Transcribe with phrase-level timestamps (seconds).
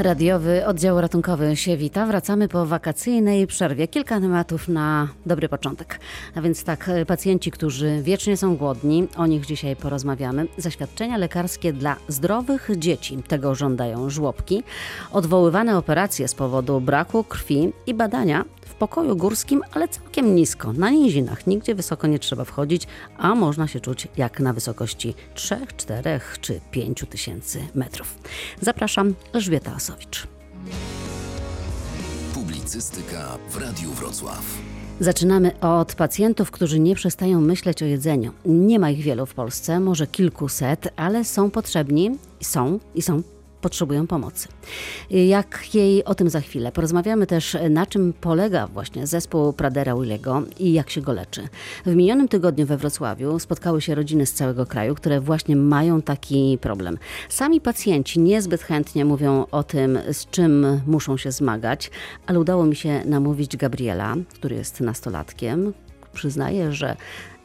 [0.00, 2.06] Radiowy oddział ratunkowy się wita.
[2.06, 3.88] Wracamy po wakacyjnej przerwie.
[3.88, 6.00] Kilka tematów na dobry początek.
[6.34, 10.46] A więc tak, pacjenci, którzy wiecznie są głodni, o nich dzisiaj porozmawiamy.
[10.56, 13.22] Zaświadczenia lekarskie dla zdrowych dzieci.
[13.28, 14.62] Tego żądają żłobki.
[15.12, 18.44] Odwoływane operacje z powodu braku krwi i badania
[18.80, 21.46] pokoju górskim, ale całkiem nisko, na nizinach.
[21.46, 22.86] Nigdzie wysoko nie trzeba wchodzić,
[23.18, 28.18] a można się czuć jak na wysokości 3, 4 czy 5 tysięcy metrów.
[28.60, 30.26] Zapraszam, Elżbieta Asowicz.
[32.34, 34.44] Publicystyka w Radiu Wrocław.
[35.00, 38.32] Zaczynamy od pacjentów, którzy nie przestają myśleć o jedzeniu.
[38.44, 43.22] Nie ma ich wielu w Polsce, może kilkuset, ale są potrzebni, są i są
[43.60, 44.48] potrzebują pomocy.
[45.10, 46.72] Jak jej o tym za chwilę.
[46.72, 51.48] Porozmawiamy też, na czym polega właśnie zespół Pradera Willego i jak się go leczy.
[51.86, 56.58] W minionym tygodniu we Wrocławiu spotkały się rodziny z całego kraju, które właśnie mają taki
[56.60, 56.98] problem.
[57.28, 61.90] Sami pacjenci niezbyt chętnie mówią o tym, z czym muszą się zmagać,
[62.26, 65.72] ale udało mi się namówić Gabriela, który jest nastolatkiem.
[66.12, 66.96] Przyznaje, że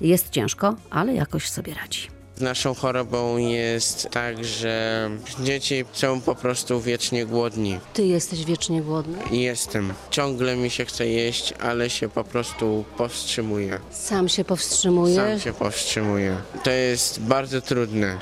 [0.02, 2.15] jest ciężko, ale jakoś sobie radzi.
[2.40, 5.10] Naszą chorobą jest tak, że
[5.44, 7.80] dzieci są po prostu wiecznie głodni.
[7.94, 9.18] Ty jesteś wiecznie głodny?
[9.32, 9.94] Jestem.
[10.12, 13.80] Ciągle mi się chce jeść, ale się po prostu powstrzymuję.
[13.92, 15.16] Sam się powstrzymujesz?
[15.32, 16.38] Sam się powstrzymuję.
[16.64, 18.18] To jest bardzo trudne.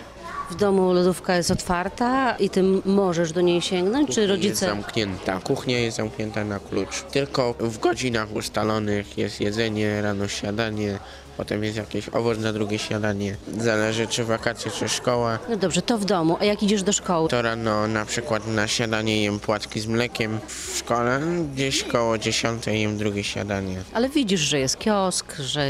[0.52, 4.66] W domu lodówka jest otwarta i ty możesz do niej sięgnąć, czy Jest rodzice...
[4.66, 5.40] zamknięta.
[5.40, 7.02] Kuchnia jest zamknięta na klucz.
[7.12, 11.00] Tylko w godzinach ustalonych jest jedzenie, rano śniadanie,
[11.38, 13.36] potem jest jakieś owoc na drugie śniadanie.
[13.58, 15.40] Zależy czy wakacje, czy szkoła.
[15.50, 17.30] No dobrze, to w domu, a jak idziesz do szkoły?
[17.30, 20.40] To rano na przykład na śniadanie jem płatki z mlekiem.
[20.48, 21.22] W szkole
[21.54, 23.78] gdzieś koło 10 jem drugie śniadanie.
[23.94, 25.68] Ale widzisz, że jest kiosk, że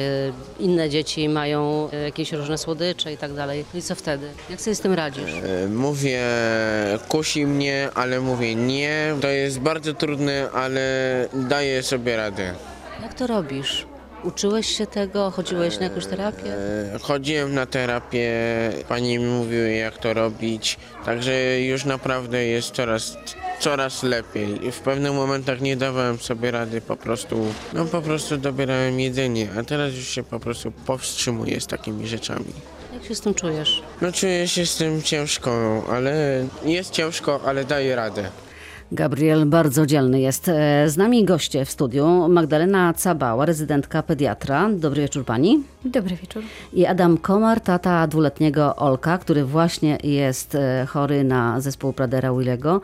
[0.59, 3.65] inne dzieci mają e, jakieś różne słodycze i tak dalej.
[3.73, 4.27] I co wtedy?
[4.49, 5.31] Jak sobie z tym radzisz?
[5.33, 6.21] E, Mówię,
[7.07, 9.15] kusi mnie, ale mówię nie.
[9.21, 10.81] To jest bardzo trudne, ale
[11.33, 12.53] daję sobie radę.
[13.01, 13.85] Jak to robisz?
[14.23, 15.31] Uczyłeś się tego?
[15.31, 16.53] Chodziłeś na jakąś terapię?
[16.95, 18.31] E, Chodziłem na terapię,
[18.89, 23.17] pani mi mówiła jak to robić, także już naprawdę jest coraz,
[23.59, 24.71] coraz lepiej.
[24.71, 29.63] W pewnych momentach nie dawałem sobie rady, po prostu, no po prostu dobierałem jedzenie, a
[29.63, 32.53] teraz już się po prostu powstrzymuję z takimi rzeczami.
[32.93, 33.81] Jak się z tym czujesz?
[34.01, 38.29] No czuję się z tym ciężko, ale jest ciężko, ale daję radę.
[38.93, 40.49] Gabriel bardzo dzielny jest.
[40.49, 44.69] E, Z nami goście w studiu Magdalena Cabała, rezydentka pediatra.
[44.73, 45.63] Dobry wieczór pani.
[45.85, 46.43] Dobry wieczór.
[46.73, 52.81] I Adam Komar, tata dwuletniego Olka, który właśnie jest e, chory na zespół Pradera Willego.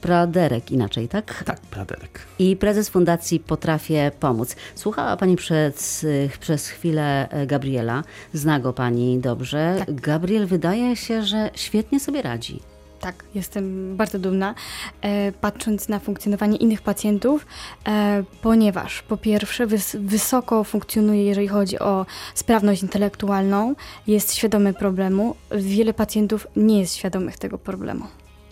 [0.00, 1.44] Praderek inaczej, tak?
[1.44, 2.20] Tak, Praderek.
[2.38, 4.56] I prezes Fundacji Potrafię Pomóc.
[4.74, 6.02] Słuchała Pani przed,
[6.40, 8.02] przez chwilę e, Gabriela.
[8.32, 9.84] Zna go Pani dobrze.
[9.88, 12.71] Gabriel wydaje się, że świetnie sobie radzi.
[13.02, 14.54] Tak, jestem bardzo dumna,
[15.00, 17.46] e, patrząc na funkcjonowanie innych pacjentów,
[17.86, 23.74] e, ponieważ po pierwsze wys wysoko funkcjonuje, jeżeli chodzi o sprawność intelektualną,
[24.06, 25.36] jest świadomy problemu.
[25.50, 28.04] Wiele pacjentów nie jest świadomych tego problemu.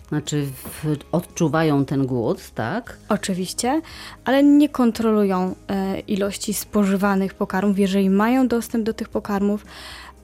[0.07, 2.97] Znaczy w, odczuwają ten głód, tak?
[3.09, 3.81] Oczywiście,
[4.25, 7.79] ale nie kontrolują e, ilości spożywanych pokarmów.
[7.79, 9.65] Jeżeli mają dostęp do tych pokarmów,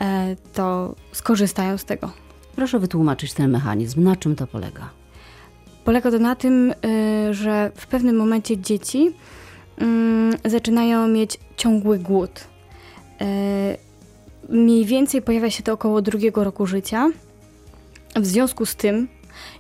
[0.02, 2.27] e, to skorzystają z tego.
[2.58, 4.04] Proszę wytłumaczyć ten mechanizm.
[4.04, 4.90] Na czym to polega?
[5.86, 9.14] Polega to na tym, y, że w pewnym momencie dzieci
[9.78, 12.48] mm, zaczynają mieć ciągły głód.
[13.22, 13.78] Y,
[14.50, 17.10] Mniej więcej pojawia się to około drugiego roku życia.
[18.16, 19.08] W związku z tym,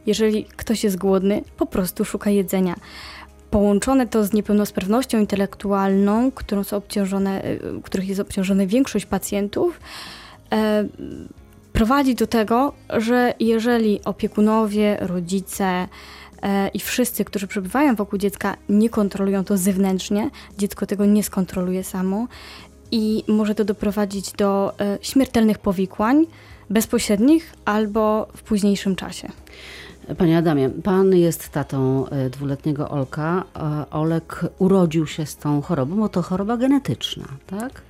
[0.06, 2.76] jeżeli ktoś jest głodny, po prostu szuka jedzenia.
[3.52, 9.80] Połączone to z niepełnosprawnością intelektualną, którą są obciążone, y, których jest obciążona większość pacjentów,
[11.78, 15.88] prowadzi do tego, że jeżeli opiekunowie, rodzice
[16.42, 21.84] e, i wszyscy, którzy przebywają wokół dziecka, nie kontrolują to zewnętrznie, dziecko tego nie skontroluje
[21.84, 22.28] samo
[22.92, 26.26] i może to doprowadzić do e, śmiertelnych powikłań
[26.70, 29.30] bezpośrednich albo w późniejszym czasie.
[30.18, 33.44] Panie Adamie, pan jest tatą e, dwuletniego Olka.
[33.92, 37.82] Olek urodził się z tą chorobą, bo to choroba genetyczna, tak?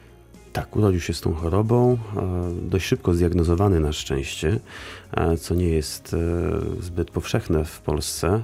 [0.57, 4.59] Tak, urodził się z tą chorobą, e, dość szybko zdiagnozowany na szczęście,
[5.11, 6.17] e, co nie jest e,
[6.83, 8.41] zbyt powszechne w Polsce.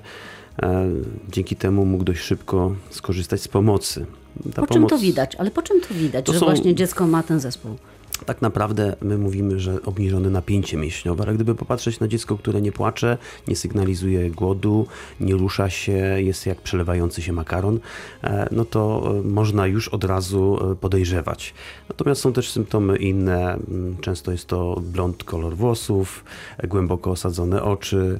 [1.31, 4.06] Dzięki temu mógł dość szybko skorzystać z pomocy.
[4.54, 5.36] Ta Po czym to pomoc- widać?
[5.36, 7.75] Ale po czym to widać, To że są- właśnie dziecko ma ten zespół?
[8.25, 12.71] Tak naprawdę my mówimy, że obniżone napięcie mięśniowe, ale gdyby popatrzeć na dziecko, które nie
[12.71, 13.17] płacze,
[13.47, 14.87] nie sygnalizuje głodu,
[15.19, 17.79] nie rusza się, jest jak przelewający się makaron,
[18.23, 21.53] e, no to e, można już od razu e, podejrzewać.
[21.89, 26.23] Natomiast są też symptomy inne, mm, często jest to blond kolor włosów,
[26.63, 28.19] głęboko osadzone oczy,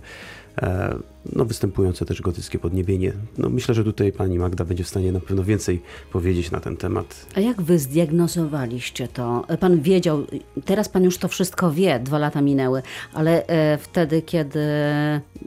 [1.31, 3.13] no, występujące też gotyckie podniebienie.
[3.37, 5.81] No, myślę, że tutaj pani Magda będzie w stanie na pewno więcej
[6.11, 7.25] powiedzieć na ten temat.
[7.35, 9.45] A jak wy zdiagnozowaliście to?
[9.59, 10.23] Pan wiedział,
[10.65, 12.81] teraz pan już to wszystko wie, dwa lata minęły,
[13.13, 14.59] ale e, wtedy, kiedy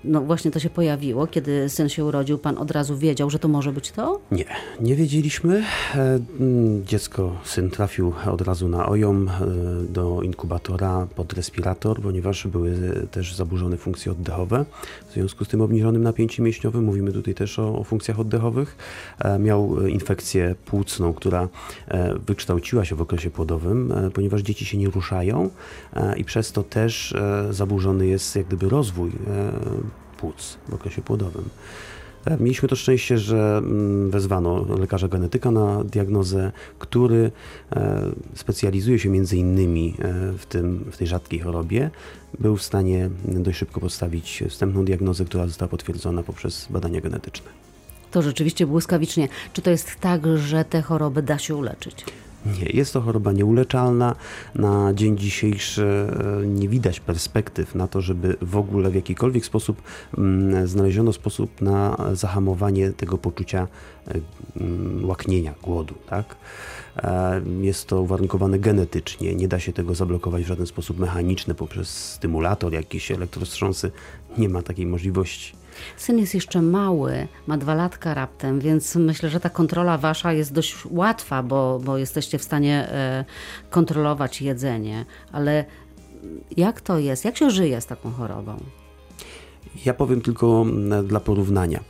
[0.05, 3.49] no właśnie to się pojawiło, kiedy syn się urodził, pan od razu wiedział, że to
[3.49, 4.21] może być to?
[4.31, 4.45] Nie,
[4.81, 5.65] nie wiedzieliśmy.
[5.95, 9.33] E, mm, Dziecko, syn trafił od razu na OJOM, e,
[9.93, 12.77] do inkubatora pod respirator, ponieważ były
[13.11, 14.65] też zaburzone funkcje oddechowe.
[15.09, 18.77] W związku z tym obniżonym napięciem mięśniowym, mówimy tutaj też o, o funkcjach oddechowych,
[19.19, 21.49] e, miał e, infekcję płucną, która
[21.89, 25.51] e, wykształciła się w okresie płodowym, ponieważ dzieci się nie ruszają
[26.17, 27.15] i przez to też
[27.51, 29.11] zaburzony jest jak gdyby rozwój
[30.17, 31.45] płuc w okresie płodowym.
[32.27, 37.31] E, Mieliśmy to szczęście, że mm, wezwano lekarza genetyka na diagnozę, który
[37.73, 38.03] e,
[38.35, 41.91] specjalizuje się między innymi e, w, tym, w tej rzadkiej chorobie.
[42.39, 47.51] Był w stanie dość szybko postawić wstępną diagnozę, która została potwierdzona poprzez badania genetyczne.
[48.11, 49.29] To rzeczywiście błyskawicznie.
[49.53, 52.05] Czy to jest tak, że tę chorobę da się uleczyć?
[52.47, 54.17] Nie, jest to choroba nieuleczalna.
[54.55, 56.07] Na dzień dzisiejszy
[56.43, 59.83] e, nie widać perspektyw na to, żeby w ogóle w jakikolwiek sposób
[60.19, 63.69] mm, znaleziono sposób na zahamowanie tego poczucia
[64.09, 64.21] e,
[64.61, 65.95] mm, łaknienia, głodu.
[66.09, 66.37] Tak?
[66.97, 71.89] E, Jest to uwarunkowane genetycznie, nie da się tego zablokować w żaden sposób mechaniczny poprzez
[71.89, 73.91] stymulator, jakieś elektrostrząsy.
[74.39, 75.66] Nie ma takiej możliwości.
[75.97, 80.53] Syn jest jeszcze mały, ma dwa latka raptem, więc myślę, że ta kontrola wasza jest
[80.53, 83.25] dość łatwa, bo, bo jesteście w stanie e,
[83.71, 85.05] kontrolować jedzenie.
[85.33, 85.65] Ale
[86.57, 87.25] jak to jest?
[87.25, 88.57] Jak się żyje z taką chorobą?
[89.85, 90.67] Ja powiem tylko
[91.05, 91.81] dla porównania.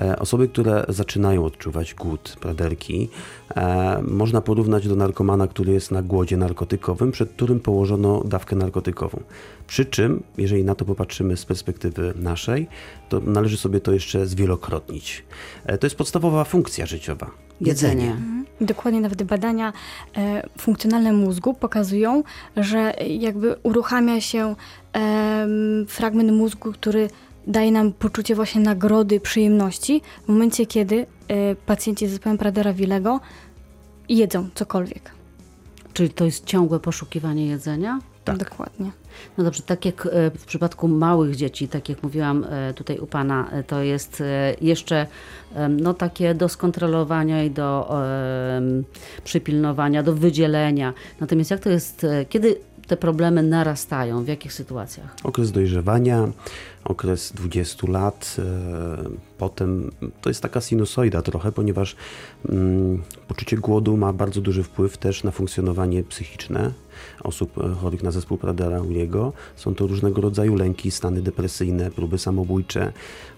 [0.00, 3.08] E, Osoby, które zaczynają odczuwać głód, praderki,
[3.56, 9.20] e, można porównać do narkomana, który jest na głodzie narkotykowym, przed którym położono dawkę narkotykową.
[9.66, 12.66] Przy czym, jeżeli na to popatrzymy z perspektywy naszej,
[13.08, 15.24] to należy sobie to jeszcze zwielokrotnić.
[15.66, 17.30] E, To jest podstawowa funkcja życiowa.
[17.60, 18.16] Jedzenie.
[18.60, 19.72] Dokładnie nawet badania
[20.16, 22.22] e, funkcjonalne mózgu pokazują,
[22.56, 24.54] że jakby uruchamia się
[25.88, 27.08] fragment mózgu, który
[27.46, 33.20] daje nam poczucie właśnie nagrody, przyjemności w momencie, kiedy e, pacjenci z zespołem Pradera-Willego
[34.08, 35.10] jedzą cokolwiek.
[35.92, 37.98] Czyli to jest ciągłe poszukiwanie jedzenia?
[38.24, 38.36] Tak.
[38.36, 38.90] Dokładnie.
[39.38, 43.06] No dobrze, tak jak e, w przypadku małych dzieci, tak jak mówiłam e, tutaj u
[43.06, 44.22] Pana, to jest
[44.60, 45.06] jeszcze
[45.70, 48.00] no, takie do skontrolowania i do
[48.56, 48.84] em,
[49.24, 50.92] przypilnowania, do wydzielenia.
[51.20, 52.56] Natomiast jak to jest, kiedy
[52.86, 55.16] te problemy narastają, w jakich sytuacjach?
[55.24, 56.28] Okres dojrzewania,
[56.84, 58.42] okres 20 lat, e,
[59.38, 59.90] potem
[60.20, 61.96] to jest taka sinusoida trochę, ponieważ
[62.48, 66.70] mm, poczucie głodu ma bardzo duży wpływ też na funkcjonowanie psychiczne
[67.22, 69.32] osób e, chorych na zespół Pradera-Williego.
[69.56, 72.92] Są to różnego rodzaju lęki, stany depresyjne, próby samobójcze.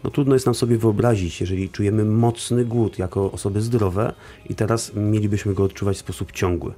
[0.04, 4.12] No trudno jest nam sobie wyobrazić, jeżeli czujemy mocny głód jako osoby zdrowe
[4.50, 6.72] i teraz mielibyśmy go odczuwać w sposób ciągły.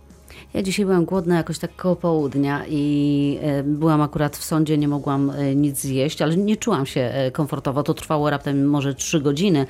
[0.54, 4.88] Ja dzisiaj byłam głodna jakoś tak koło południa i e, byłam akurat w sądzie, nie
[4.88, 7.82] mogłam e, nic zjeść, ale nie czułam się e, komfortowo.
[7.82, 9.66] To trwało raptem może trzy godziny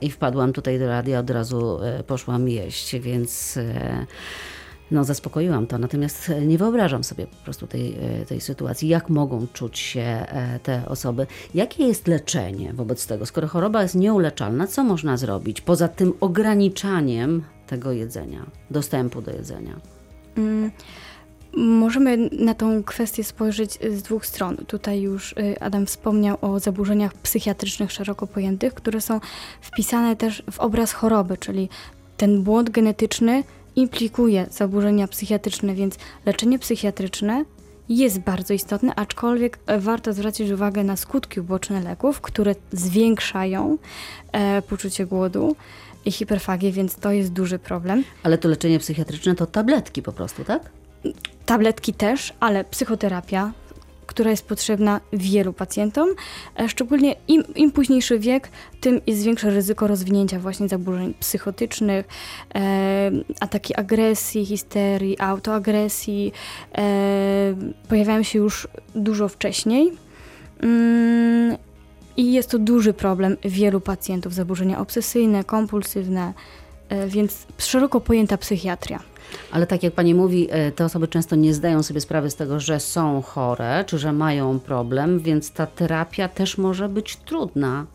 [0.00, 3.58] i wpadłam tutaj do radia, od razu poszłam jeść, więc
[4.90, 5.78] no, zaspokoiłam to.
[5.78, 7.96] Natomiast nie wyobrażam sobie po prostu tej,
[8.28, 10.26] tej sytuacji, jak mogą czuć się
[10.62, 11.26] te osoby.
[11.54, 13.26] Jakie jest leczenie wobec tego?
[13.26, 19.80] Skoro choroba jest nieuleczalna, co można zrobić poza tym ograniczaniem tego jedzenia, dostępu do jedzenia?
[20.36, 20.70] Mm,
[21.56, 24.56] Możemy na tą kwestię spojrzeć z dwóch stron.
[24.56, 29.20] Tutaj już y, Adam wspomniał o zaburzeniach psychiatrycznych szeroko pojętych, które są
[29.60, 31.68] wpisane też w obraz choroby, czyli
[32.16, 33.44] ten błąd genetyczny
[33.76, 35.96] implikuje zaburzenia psychiatryczne, więc
[36.26, 37.44] leczenie psychiatryczne
[37.88, 43.78] jest bardzo istotne, aczkolwiek e, warto zwrócić uwagę na skutki uboczne leków, które zwiększają
[44.32, 45.56] e, poczucie głodu
[46.06, 48.04] i hiperfagię, więc to jest duży problem.
[48.22, 50.70] Ale to leczenie psychiatryczne to tabletki po prostu, tak?
[51.46, 53.52] Tabletki też, ale psychoterapia,
[54.06, 56.08] która jest potrzebna wielu pacjentom.
[56.58, 58.48] E, Szczególnie im, im późniejszy wiek,
[58.80, 62.06] tym jest większe ryzyko rozwinięcia właśnie zaburzeń psychotycznych,
[62.54, 63.10] e,
[63.40, 66.32] ataki agresji, histerii, autoagresji
[66.78, 67.54] e,
[67.88, 69.92] pojawiają się już dużo wcześniej.
[70.62, 71.56] Mm,
[72.16, 76.32] I jest to duży problem wielu pacjentów, zaburzenia obsesyjne, kompulsywne,
[76.88, 79.00] e, więc szeroko pojęta psychiatria.
[79.52, 82.60] Ale tak jak pani mówi, e, te osoby często nie zdają sobie sprawy z tego,
[82.60, 87.86] że są chore, czy że mają problem, więc ta terapia też może być trudna.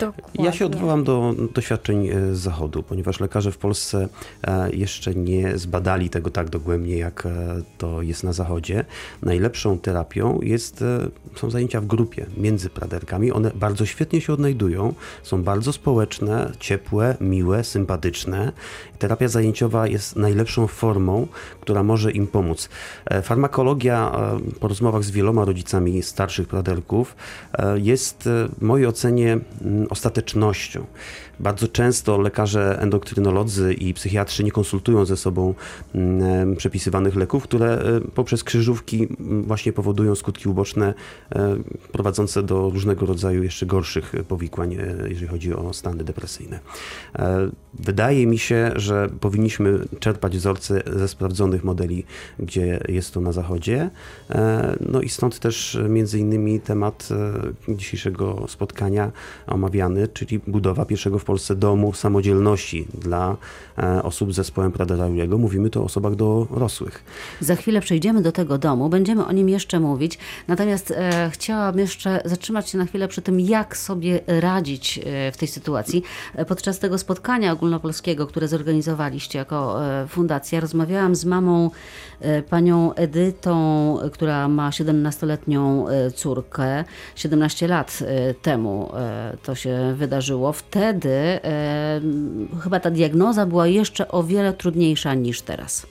[0.00, 0.44] Dokładnie.
[0.44, 4.08] Ja się odwołam do doświadczeń e, z zachodu, ponieważ lekarze w Polsce
[4.42, 7.30] e, jeszcze nie zbadali tego tak dogłębnie, jak e,
[7.78, 8.84] to jest na zachodzie.
[9.22, 10.84] Najlepszą terapią jest,
[11.36, 13.32] są zajęcia w grupie między praderkami.
[13.32, 18.52] One bardzo świetnie się odnajdują, są bardzo społeczne, ciepłe, miłe, sympatyczne.
[18.98, 21.26] Terapia zajęciowa jest najlepszą formą,
[21.60, 22.68] która może im pomóc.
[23.22, 24.12] Farmakologia,
[24.60, 27.16] po rozmowach z wieloma rodzicami starszych praderków,
[27.76, 29.38] jest w mojej ocenie
[29.90, 30.86] ostatecznością.
[31.40, 35.54] Bardzo często lekarze endokrynolodzy i psychiatrzy nie konsultują ze sobą
[35.94, 40.94] mm, przepisywanych leków, które e, poprzez krzyżówki mm, właśnie powodują skutki uboczne
[41.34, 41.56] e,
[41.92, 44.78] prowadzące do różnego rodzaju jeszcze gorszych powikłań, e,
[45.08, 46.60] jeżeli chodzi o stany depresyjne.
[47.74, 52.04] Wydaje mi się, że powinniśmy czerpać wzorce ze sprawdzonych modeli,
[52.38, 53.90] gdzie jest to na zachodzie.
[54.80, 57.08] No i stąd też między innymi temat
[57.68, 59.12] dzisiejszego spotkania
[59.52, 63.36] omawiany, czyli budowa pierwszego w Polsce domu samodzielności dla
[63.78, 65.38] e, osób z zespołem Prader-Williego.
[65.38, 67.04] Mówimy tu o osobach dorosłych.
[67.40, 70.18] Za chwilę przejdziemy do tego domu, będziemy o nim jeszcze mówić.
[70.48, 75.36] Natomiast e, chciałam jeszcze zatrzymać się na chwilę przy tym, jak sobie radzić e, w
[75.36, 76.02] tej sytuacji.
[76.34, 81.70] E, podczas tego spotkania ogólnopolskiego, które zorganizowaliście jako fundacja, rozmawiałam z mamą
[82.50, 86.84] panią Edytą, która ma 17-letnią córkę.
[87.14, 87.98] 17 lat
[88.42, 88.92] temu
[89.42, 90.52] to się wydarzyło.
[90.52, 91.40] Wtedy
[92.62, 95.86] chyba ta diagnoza była jeszcze o wiele trudniejsza niż teraz.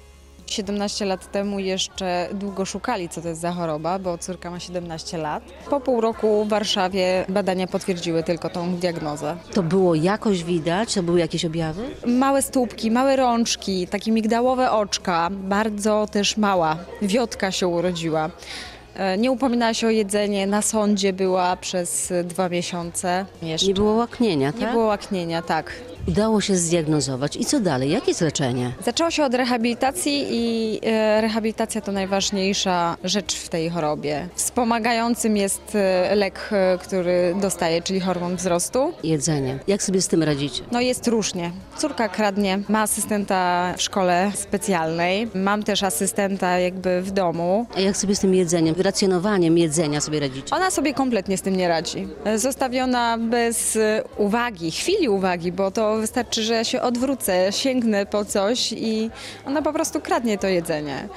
[0.48, 5.18] 17 lat temu jeszcze długo szukali, co to jest za choroba, bo córka ma 17
[5.18, 5.44] lat.
[5.70, 9.38] Po pół roku w Warszawie badania potwierdziły tylko tą diagnozę.
[9.54, 10.94] To było jakoś widać?
[10.94, 11.84] To były jakieś objawy?
[12.08, 16.78] Małe stópki, małe rączki, takie migdałowe oczka, bardzo też mała.
[17.02, 18.30] Wiotka się urodziła.
[18.96, 23.26] E, nie upominała się o jedzenie, na sądzie była przez dwa miesiące.
[23.42, 23.68] Jeszcze.
[23.68, 24.62] Nie było łaknienia, tak?
[24.62, 25.72] Nie było łaknienia, tak.
[26.08, 27.36] Udało się zdiagnozować.
[27.36, 27.90] I co dalej?
[27.90, 28.72] Jakie jest leczenie?
[28.86, 34.28] Zaczęło się od rehabilitacji i e, rehabilitacja to najważniejsza rzecz w tej chorobie.
[34.36, 38.94] Wspomagającym jest e, lek, e, który dostaje, czyli hormon wzrostu.
[39.04, 39.60] Jedzenie.
[39.68, 40.64] Jak sobie z tym radzicie?
[40.72, 41.52] No jest różnie.
[41.78, 47.66] Córka kradnie, ma asystenta w szkole specjalnej, mam też asystenta jakby w domu.
[47.76, 50.56] A jak sobie z tym jedzeniem, racjonowaniem jedzenia sobie radzicie?
[50.56, 52.08] Ona sobie kompletnie z tym nie radzi.
[52.36, 53.78] Zostawiona bez
[54.18, 59.10] uwagi, chwili uwagi, bo to wystarczy, że ja się odwrócę, sięgnę po coś i
[59.46, 61.08] ona po prostu kradnie to jedzenie.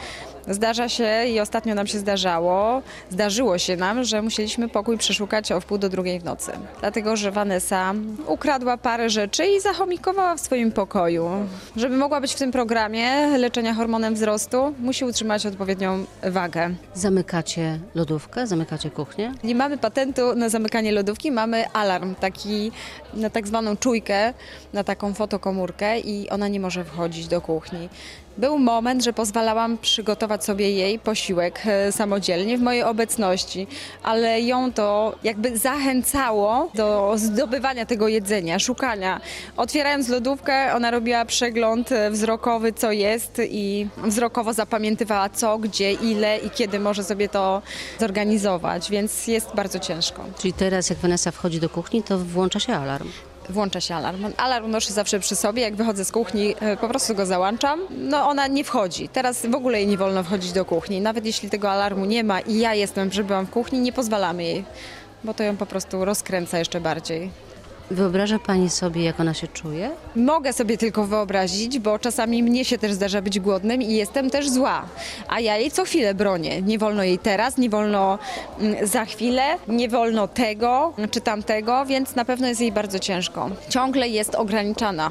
[0.48, 5.60] Zdarza się i ostatnio nam się zdarzało, zdarzyło się nam, że musieliśmy pokój przeszukać o
[5.60, 6.52] wpół do drugiej w nocy.
[6.80, 7.94] Dlatego, że Vanessa
[8.26, 11.30] ukradła parę rzeczy i zachomikowała w swoim pokoju.
[11.76, 16.70] Żeby mogła być w tym programie leczenia hormonem wzrostu, musi utrzymać odpowiednią wagę.
[16.94, 19.32] Zamykacie lodówkę, zamykacie kuchnię?
[19.44, 22.72] Nie mamy patentu na zamykanie lodówki, mamy alarm taki
[23.14, 24.34] na tak zwaną czujkę,
[24.72, 27.88] na taką fotokomórkę i ona nie może wchodzić do kuchni.
[28.38, 33.66] Był moment, że pozwalałam przygotować sobie jej posiłek e, samodzielnie w mojej obecności,
[34.02, 39.20] ale ją to jakby zachęcało do zdobywania tego jedzenia, szukania.
[39.56, 46.38] Otwierając lodówkę, ona robiła przegląd e, wzrokowy, co jest i wzrokowo zapamiętywała co, gdzie, ile
[46.38, 47.62] i kiedy może sobie to
[48.00, 50.24] zorganizować, więc jest bardzo ciężko.
[50.38, 53.08] Czyli teraz jak Vanessa wchodzi do kuchni, to włącza się alarm
[53.48, 54.26] włącza się alarm.
[54.36, 57.80] Alarm noszę zawsze przy sobie, jak wychodzę z kuchni, e, po prostu go załączam.
[57.90, 59.08] No ona nie wchodzi.
[59.08, 61.00] Teraz w ogóle jej nie wolno wchodzić do kuchni.
[61.00, 64.64] Nawet jeśli tego alarmu nie ma i ja jestem, że w kuchni, nie pozwalamy jej,
[65.24, 67.30] bo to ją po prostu rozkręca jeszcze bardziej.
[67.90, 69.90] Wyobraża Pani sobie, jak ona się czuje?
[70.16, 74.50] Mogę sobie tylko wyobrazić, bo czasami mnie się też zdarza być głodnym i jestem też
[74.50, 74.86] zła.
[75.28, 76.62] A ja jej co chwilę bronię.
[76.62, 78.18] Nie wolno jej teraz, nie wolno
[78.60, 83.50] mm, za chwilę, nie wolno tego czy tamtego, więc na pewno jest jej bardzo ciężko.
[83.68, 85.10] Ciągle jest ograniczana.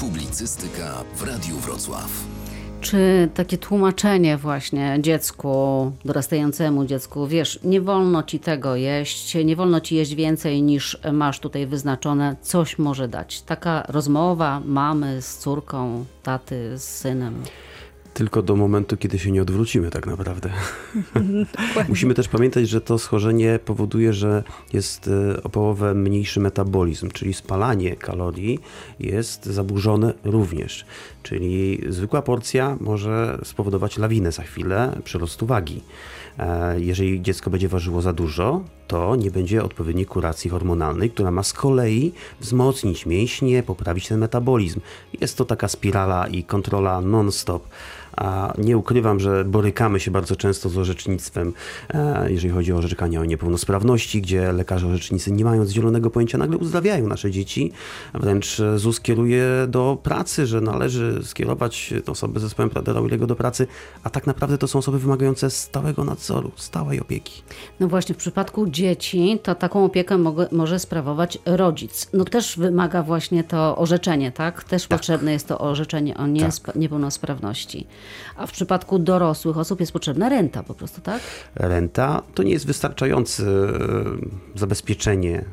[0.00, 2.35] Publicystyka w Radiu Wrocław.
[2.90, 9.80] Czy takie tłumaczenie właśnie dziecku, dorastającemu dziecku, wiesz, nie wolno ci tego jeść, nie wolno
[9.80, 13.42] ci jeść więcej niż masz tutaj wyznaczone, coś może dać.
[13.42, 17.42] Taka rozmowa mamy z córką, taty z synem
[18.16, 20.50] tylko do momentu, kiedy się nie odwrócimy tak naprawdę.
[21.88, 24.42] Musimy też pamiętać, że to schorzenie powoduje, że
[24.72, 28.58] jest e, o połowę mniejszy metabolizm, czyli spalanie kalorii
[29.00, 30.86] jest zaburzone również.
[31.22, 35.82] Czyli zwykła porcja może spowodować lawinę za chwilę przyrostu wagi.
[36.38, 41.42] E, jeżeli dziecko będzie ważyło za dużo, to nie będzie odpowiedniej kuracji hormonalnej, która ma
[41.42, 44.80] z kolei wzmocnić mięśnie, poprawić ten metabolizm.
[45.20, 47.68] Jest to taka spirala i kontrola non-stop
[48.16, 51.52] A nie ukrywam, że borykamy się bardzo często z orzecznictwem,
[51.94, 56.58] e, jeżeli chodzi o orzekania o niepełnosprawności, gdzie lekarze orzecznicy nie mając zielonego pojęcia nagle
[56.58, 57.72] uzdrawiają nasze dzieci.
[58.14, 63.66] Wręcz ZUS kieruje do pracy, że należy skierować osoby z zespołem Pradera-Willego do pracy,
[64.04, 67.42] a tak naprawdę to są osoby wymagające stałego nadzoru, stałej opieki.
[67.80, 72.08] No właśnie, w przypadku dzieci to taką opiekę mogę, może sprawować rodzic.
[72.12, 74.64] No też wymaga właśnie to orzeczenie, tak?
[74.64, 77.86] Też potrzebne jest to orzeczenie o niesp- niepełnosprawności.
[78.36, 81.20] A w przypadku dorosłych osób jest potrzebna renta po prostu, tak?
[81.54, 85.44] Renta to nie jest wystarczające e, zabezpieczenie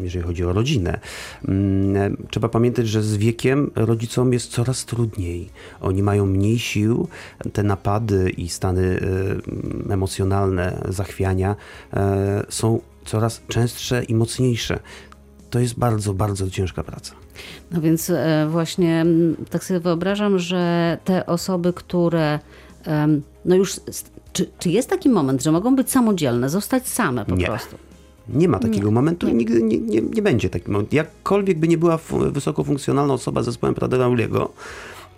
[0.00, 1.00] jeżeli chodzi o rodzinę.
[1.48, 5.50] Mm, Trzeba pamiętać, że z wiekiem rodzicom jest coraz trudniej.
[5.80, 7.08] Oni mają mniej sił,
[7.52, 9.00] te napady i stany
[9.88, 11.56] e, emocjonalne, zachwiania
[11.92, 14.80] e, są coraz częstsze i mocniejsze.
[15.50, 17.21] To jest bardzo, bardzo ciężka praca.
[17.70, 19.06] No więc e, właśnie
[19.50, 22.38] tak sobie wyobrażam, że te osoby, które
[23.44, 23.80] no już,
[24.32, 27.46] czy, czy jest taki moment, że mogą być samodzielne, zostać same po Nie.
[27.46, 27.76] prostu?
[28.28, 30.96] Nie ma takiego momentu i nigdy nie, nie, nie będzie takiego momentu.
[30.96, 31.98] Jakkolwiek by nie była
[32.30, 34.48] wysoko funkcjonalna osoba z zespołem Pradera-Uliego,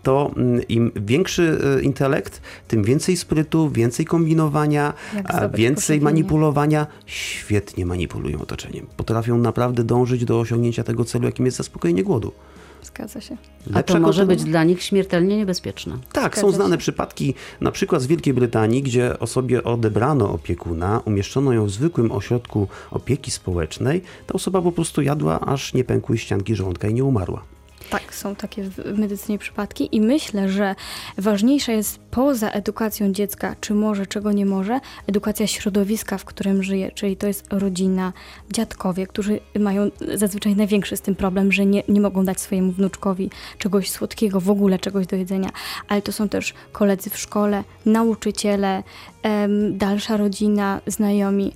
[0.05, 4.95] to mm, im większy e, intelekt, tym więcej sprytu, więcej kombinowania,
[5.55, 6.87] więcej manipulowania.
[7.07, 8.87] Świetnie manipulują otoczeniem.
[8.97, 12.33] Potrafią naprawdę dążyć do osiągnięcia tego celu, jakim jest zaspokojenie głodu.
[12.83, 13.37] Zgadza się.
[13.75, 15.99] A to może być dla nich śmiertelnie niebezpieczne.
[16.13, 16.79] Tak, są Zgadza znane się.
[16.79, 22.69] przypadki, na przykład z Wielkiej Brytanii, gdzie osobie odebrano opiekuna, umieszczono ją w zwykłym ośrodku
[22.91, 24.03] opieki społecznej.
[24.27, 27.43] Ta osoba po prostu jadła, aż nie pękły ścianki żołądka i nie umarła.
[27.91, 30.75] Tak, są takie w medycynie przypadki i myślę, że
[31.19, 36.91] ważniejsza jest poza edukacją dziecka, czy może, czego nie może, edukacja środowiska, w którym żyje,
[36.93, 38.13] czyli to jest rodzina,
[38.53, 43.31] dziadkowie, którzy mają zazwyczaj największy z tym problem, że nie, nie mogą dać swojemu wnuczkowi
[43.59, 45.49] czegoś słodkiego, w ogóle czegoś do jedzenia,
[45.89, 48.83] ale to są też koledzy w szkole, nauczyciele,
[49.23, 51.53] em, dalsza rodzina, znajomi.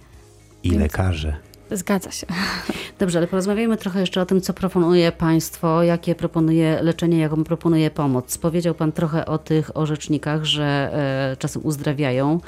[0.63, 1.37] I Więc- lekarze.
[1.71, 2.27] Zgadza się.
[2.99, 7.91] Dobrze, ale porozmawiajmy trochę jeszcze o tym, co proponuje państwo, jakie proponuje leczenie, jaką proponuje
[7.91, 8.39] pomoc.
[8.39, 10.91] Powiedział pan trochę o tych orzecznikach, że
[11.33, 12.41] e, czasem uzdrawiają,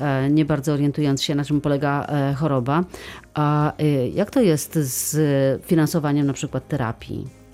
[0.00, 2.84] e, nie bardzo orientując się, na czym polega e, choroba.
[3.34, 3.72] A
[4.14, 5.16] jak to jest z
[5.66, 7.45] finansowaniem na przykład terapii?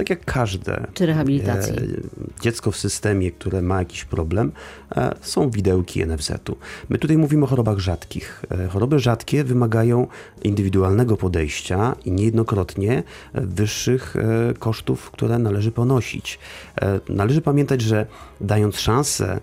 [0.00, 0.86] Tak jak każde.
[0.94, 1.74] Czy rehabilitacji.
[1.74, 4.52] e, Dziecko w systemie, które ma jakiś problem,
[4.96, 6.56] e, są widełki NFZ-u.
[6.88, 8.44] My tutaj mówimy o chorobach rzadkich.
[8.50, 10.06] E, Choroby rzadkie wymagają
[10.42, 13.02] indywidualnego podejścia i niejednokrotnie
[13.34, 14.14] wyższych
[14.58, 16.38] kosztów, które należy ponosić.
[17.08, 18.06] Należy pamiętać, że
[18.40, 19.40] dając szansę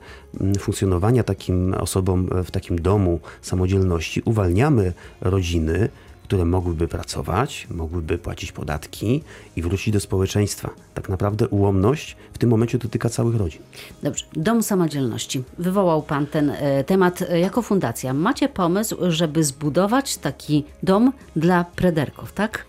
[0.60, 5.90] funkcjonowania takim osobom w takim domu samodzielności, uwalniamy rodziny,
[6.28, 9.24] które mogłyby pracować, mogłyby płacić podatki
[9.56, 10.70] i wrócić do społeczeństwa.
[10.94, 13.62] Tak naprawdę ułomność w tym momencie dotyka całych rodzin.
[14.04, 15.44] Dobrze, Dom Samodzielności.
[15.60, 18.14] Wywołał Pan ten e, temat e, jako fundacja.
[18.14, 22.66] Macie pomysł, żeby zbudować taki dom dla prederków, tak?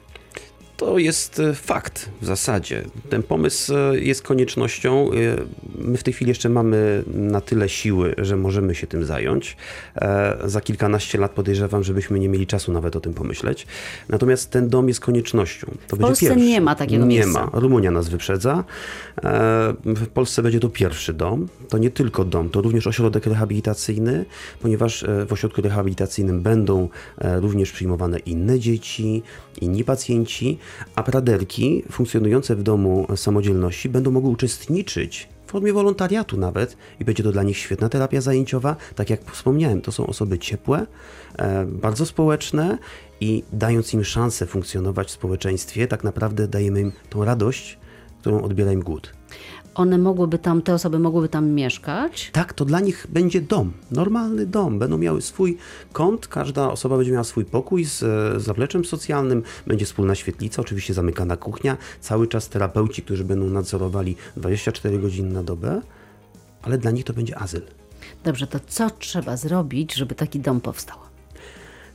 [0.78, 2.82] To jest e, fakt w zasadzie.
[3.10, 5.10] Ten pomysł e, jest koniecznością.
[5.12, 5.14] E,
[5.78, 9.56] My w tej chwili jeszcze mamy na tyle siły, że możemy się tym zająć.
[10.44, 13.66] Za kilkanaście lat podejrzewam, żebyśmy nie mieli czasu nawet o tym pomyśleć.
[14.08, 15.66] Natomiast ten dom jest koniecznością.
[15.66, 16.44] To będzie Polsce pierwszy.
[16.44, 17.46] nie ma takiego nie miejsca.
[17.52, 17.60] ma.
[17.60, 18.64] Rumunia nas wyprzedza.
[19.84, 21.48] W Polsce będzie to pierwszy dom.
[21.68, 24.24] To nie tylko dom, to również ośrodek rehabilitacyjny,
[24.62, 26.88] ponieważ w ośrodku rehabilitacyjnym będą
[27.40, 29.22] również przyjmowane inne dzieci,
[29.60, 30.58] inni pacjenci,
[30.94, 37.22] a praderki funkcjonujące w domu samodzielności będą mogły uczestniczyć w formie wolontariatu nawet i będzie
[37.22, 38.76] to dla nich świetna terapia zajęciowa.
[38.94, 40.86] Tak jak wspomniałem, to są osoby ciepłe,
[41.38, 42.78] e, bardzo społeczne
[43.20, 47.78] i dając im szansę funkcjonować w społeczeństwie, tak naprawdę dajemy im tą radość,
[48.20, 49.12] którą odbiera im głód.
[49.78, 52.30] One mogłyby tam, te osoby mogłyby tam mieszkać.
[52.32, 54.78] Tak, to dla nich będzie dom, normalny dom.
[54.78, 55.58] Będą miały swój
[55.92, 60.94] kąt, każda osoba będzie miała swój pokój z, z zapleczem socjalnym, będzie wspólna świetlica, oczywiście
[60.94, 65.80] zamykana kuchnia, cały czas terapeuci, którzy będą nadzorowali 24 godziny na dobę,
[66.62, 67.62] ale dla nich to będzie azyl.
[68.24, 71.07] Dobrze, to co trzeba zrobić, żeby taki dom powstał?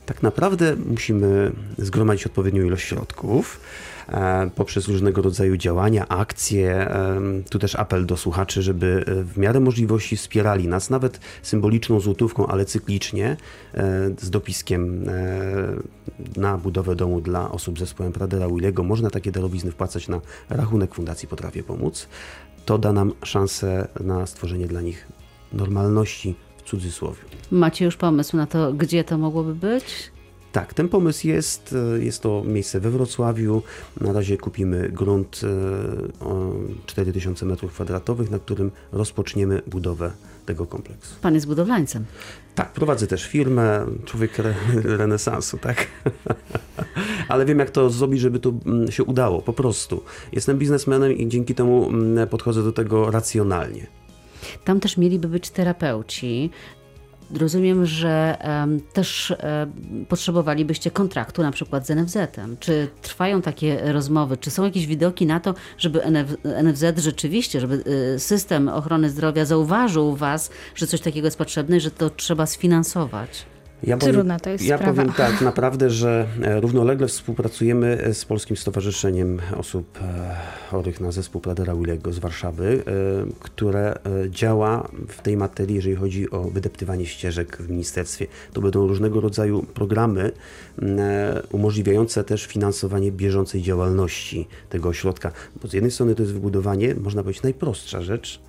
[0.06, 3.60] Tak naprawdę musimy zgromadzić odpowiednią ilość środków
[4.08, 6.90] e, poprzez różnego rodzaju działania, akcje.
[6.90, 12.00] E, tu też apel do słuchaczy, żeby e, w miarę możliwości wspierali nas, nawet symboliczną
[12.00, 13.36] złotówką, ale cyklicznie,
[14.18, 15.04] z dopiskiem
[16.36, 18.82] na budowę domu dla osób z zespołem Pradera Willego.
[18.82, 22.08] Można takie darowizny wpłacać na rachunek Fundacji Potrafię Pomóc.
[22.64, 25.06] To da nam szansę na stworzenie dla nich
[25.52, 26.34] normalności
[26.64, 27.18] cudzysłowie.
[27.50, 29.84] Macie już pomysł na to, gdzie to mogłoby być?
[30.52, 31.74] Tak, ten pomysł jest.
[31.96, 33.62] e, Jest to miejsce we Wrocławiu.
[34.00, 35.40] Na razie kupimy grunt
[36.20, 36.52] e, o
[36.86, 40.10] 4000 m2, na którym rozpoczniemy budowę
[40.46, 41.14] tego kompleksu.
[41.22, 42.04] Pan jest budowlańcem.
[42.54, 45.86] Tak, prowadzę też firmę, człowiek re, renesansu, tak.
[47.28, 50.02] Ale wiem, jak to zrobić, żeby to mm, się udało, po prostu.
[50.32, 53.86] Jestem biznesmenem i dzięki temu mm, podchodzę do tego racjonalnie.
[54.64, 56.50] Tam też mieliby być terapeuci.
[57.34, 62.56] Rozumiem, że em, też em, potrzebowalibyście kontraktu na przykład z NFZ-em.
[62.60, 64.36] Czy trwają takie rozmowy?
[64.36, 69.44] Czy są jakieś widoki na to, żeby NF, NFZ rzeczywiście, żeby y, system ochrony zdrowia
[69.44, 73.46] zauważył Was, że coś takiego jest potrzebne i że to trzeba sfinansować?
[73.86, 74.92] Ja Trudna to jest ja sprawa.
[74.92, 80.36] powiem tak, naprawdę, że e, równolegle współpracujemy e, z Polskim Stowarzyszeniem Osób e,
[80.70, 82.84] Chorych na Zespół Pradera Willego z Warszawy,
[83.40, 83.98] które
[84.30, 88.26] działa w tej materii, jeżeli chodzi o wydeptywanie ścieżek w ministerstwie.
[88.52, 90.32] To będą różnego rodzaju programy
[91.52, 95.32] umożliwiające też finansowanie bieżącej działalności tego ośrodka.
[95.62, 98.40] Bo z jednej strony to jest wybudowanie, można powiedzieć, najprostsza rzecz,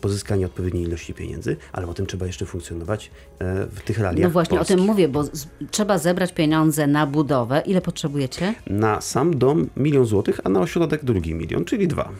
[0.00, 4.60] pozyskanie odpowiedniej ilości pieniędzy, ale potem trzeba jeszcze funkcjonować e, w tych realiach No właśnie
[4.60, 7.62] o tym mówię, bo z, trzeba zebrać pieniądze na budowę.
[7.66, 8.54] Ile potrzebujecie?
[8.66, 12.10] Na sam dom milion złotych, a na ośrodek drugi milion, czyli dwa.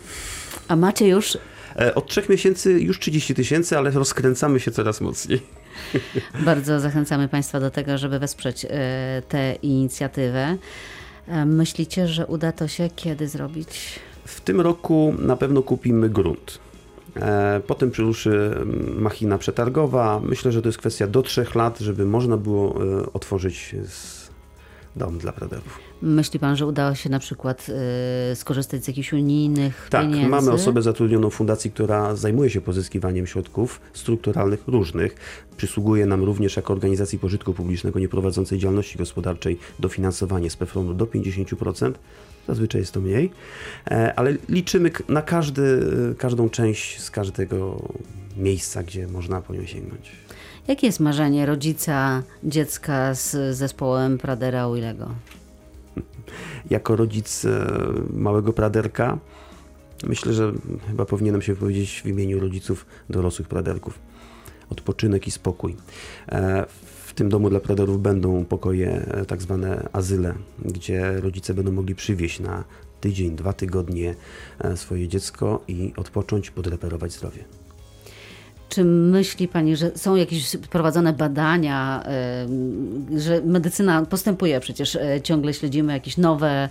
[0.69, 1.39] A macie już
[1.77, 5.41] E, Od trzech miesięcy już 30 tysięcy, ale rozkręcamy się coraz mocniej.
[6.45, 8.69] Bardzo zachęcamy Państwa do tego, żeby wesprzeć e,
[9.29, 10.57] tę inicjatywę.
[11.47, 14.01] Myślicie, że uda to się kiedy zrobić?
[14.25, 16.59] W tym roku na pewno kupimy grunt.
[17.17, 20.21] E, Potem przyruszy mm, machina przetargowa.
[20.21, 23.77] Myślę, że to jest kwestia do trzech lat, żeby można było e, otworzyć
[24.97, 25.90] dom dla praderów.
[26.03, 27.67] Myśli Pan, że udało się na przykład
[28.31, 30.29] e, skorzystać z jakichś unijnych Tak, pieniędzy?
[30.29, 35.15] mamy osobę zatrudnioną w fundacji, która zajmuje się pozyskiwaniem środków strukturalnych różnych.
[35.57, 41.93] Przysługuje nam również jako organizacji pożytku publicznego nieprowadzącej działalności gospodarczej dofinansowanie z PFRON-u do 50%.
[42.49, 43.31] Zazwyczaj jest to mniej,
[43.91, 45.81] E, ale liczymy na każdy,
[46.19, 47.83] każdą część z każdego
[48.37, 50.11] miejsca, gdzie można po nią sięgnąć.
[50.69, 55.09] Jakie jest marzenie rodzica dziecka z zespołem Pradera Willego?
[56.71, 57.67] Jako rodzic e,
[58.13, 59.19] małego praderka,
[60.07, 60.53] myślę, że
[60.87, 63.99] chyba powinienem się wypowiedzieć w imieniu rodziców dorosłych praderków.
[64.71, 65.77] Odpoczynek i spokój.
[66.29, 66.67] E,
[67.07, 71.95] W tym domu dla praderów będą pokoje, e, tak zwane azyle, gdzie rodzice będą mogli
[71.95, 72.65] przywieźć na
[73.01, 74.15] tydzień, dwa tygodnie
[74.75, 77.60] swoje dziecko i odpocząć, podreperować zdrowie.
[78.71, 82.05] Czy myśli Pani, że są jakieś prowadzone badania,
[83.17, 84.61] że medycyna postępuje?
[84.61, 86.69] Przecież, y, ciągle śledzimy jakieś nowe,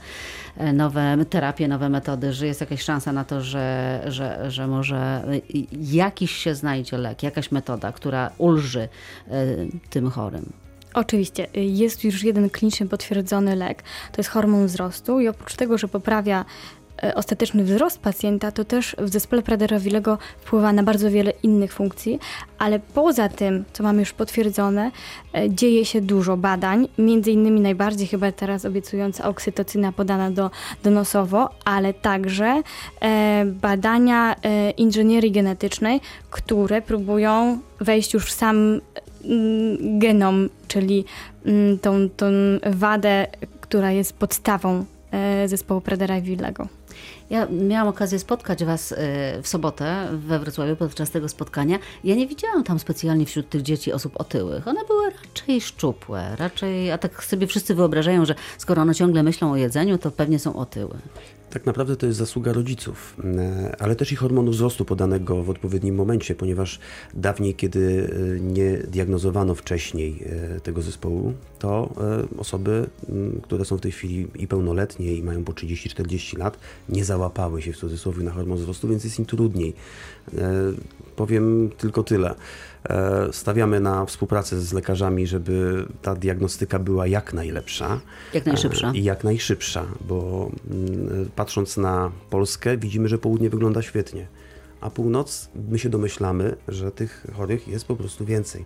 [0.61, 5.23] y, nowe terapie, nowe metody, że jest jakaś szansa na to, że, że, że może
[5.33, 8.89] y, jakiś się znajdzie lek, jakaś metoda, która ulży
[9.89, 10.53] tym chorym?
[10.93, 15.87] Oczywiście, jest już jeden klinicznie potwierdzony lek, to jest hormon wzrostu i oprócz tego, że
[15.87, 16.45] poprawia e,
[17.15, 22.19] ostateczny wzrost pacjenta, to też w zespole Pradera-Willego wpływa na bardzo wiele innych funkcji,
[22.57, 24.91] ale poza tym, co mamy już potwierdzone,
[25.33, 30.51] e, dzieje się dużo badań, między innymi najbardziej chyba teraz obiecująca oksytocyna podana do,
[30.83, 32.61] donosowo, ale także
[33.01, 38.81] e, badania e, inżynierii genetycznej, które próbują wejść już w sam
[39.25, 41.05] mm, genom, czyli
[41.45, 42.25] mm, tą, tą
[42.65, 43.27] wadę,
[43.61, 46.67] która jest podstawą e, zespołu Pradera Willego.
[47.29, 48.95] Ja miałam okazję spotkać Was y,
[49.41, 51.79] w sobotę we Wrocławiu podczas tego spotkania.
[52.03, 54.67] Ja nie widziałam tam specjalnie wśród tych dzieci osób otyłych.
[54.67, 59.51] One były raczej szczupłe, raczej, a tak sobie wszyscy wyobrażają, że skoro one ciągle myślą
[59.51, 60.95] o jedzeniu, to pewnie są otyłe.
[61.49, 65.95] Tak naprawdę to jest zasługa rodziców, e, ale też i hormonu wzrostu podanego w odpowiednim
[65.95, 66.79] momencie, ponieważ
[67.13, 70.23] dawniej, kiedy e, nie diagnozowano wcześniej
[70.55, 71.93] e, tego zespołu, to
[72.37, 72.87] osoby,
[73.43, 76.57] które są w tej chwili i pełnoletnie i mają po 30-40 lat,
[76.89, 79.73] nie załapały się w cudzysłowie na hormon wzrostu, więc jest im trudniej.
[81.15, 82.35] Powiem tylko tyle.
[83.31, 87.99] Stawiamy na współpracę z lekarzami, żeby ta diagnostyka była jak najlepsza.
[88.33, 88.91] Jak najszybsza.
[88.95, 90.51] I jak najszybsza, bo
[91.35, 94.27] patrząc na Polskę, widzimy, że południe wygląda świetnie,
[94.81, 98.65] a północ, my się domyślamy, że tych chorych jest po prostu więcej.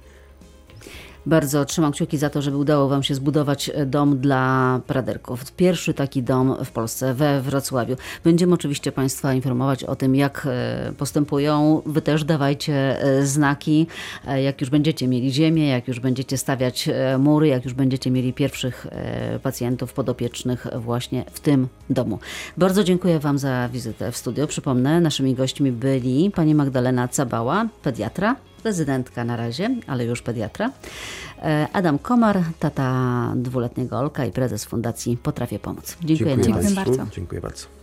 [1.25, 5.51] Bardzo trzymam kciuki za to, żeby udało Wam się zbudować e, dom dla praderków.
[5.51, 7.95] Pierwszy taki dom w Polsce, we Wrocławiu.
[8.23, 11.81] Będziemy oczywiście Państwa informować o tym, jak e, postępują.
[11.86, 13.88] Wy też dawajcie e, znaki,
[14.43, 18.88] jak już będziecie mieli ziemię, jak już będziecie stawiać mury, jak już będziecie mieli pierwszych
[19.43, 22.19] pacjentów podopiecznych właśnie w tym domu.
[22.57, 24.47] Bardzo dziękuję Wam za wizytę w studio.
[24.47, 30.71] Przypomnę, naszymi gośćmi byli pani Magdalena Cabała, pediatra, rezydentka na razie, ale już pediatra.
[31.41, 35.97] E, Adam Komar, tata dwuletniego Olka i prezes Fundacji Potrafię Pomóc.
[36.04, 37.06] Dziękuję Dziękuję bardzo.
[37.12, 37.73] Dziękuję bardzo.